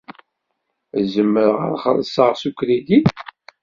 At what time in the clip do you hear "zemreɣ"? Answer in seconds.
1.13-1.57